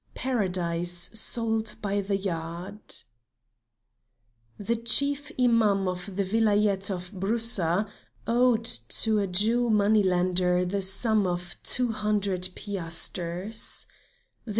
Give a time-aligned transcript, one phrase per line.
[0.15, 2.93] PARADISE SOLD BY THE YARD
[4.57, 7.87] The chief Imam of the Vilayet of Broussa
[8.25, 13.85] owed to a Jew money lender the sum of two hundred piasters.